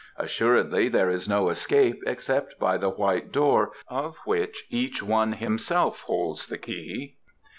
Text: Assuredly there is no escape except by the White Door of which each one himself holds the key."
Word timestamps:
Assuredly 0.17 0.89
there 0.89 1.11
is 1.11 1.29
no 1.29 1.49
escape 1.49 2.01
except 2.07 2.57
by 2.57 2.75
the 2.75 2.89
White 2.89 3.31
Door 3.31 3.73
of 3.87 4.17
which 4.25 4.65
each 4.71 5.03
one 5.03 5.33
himself 5.33 6.01
holds 6.07 6.47
the 6.47 6.57
key." 6.57 7.17